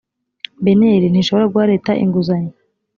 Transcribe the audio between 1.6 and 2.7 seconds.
leta inguzanyo